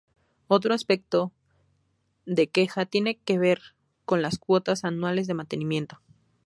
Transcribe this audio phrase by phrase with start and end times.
[0.47, 1.31] Otro aspecto
[2.25, 3.61] de queja tiene que ver
[4.05, 6.01] con las cuotas anuales de mantenimiento.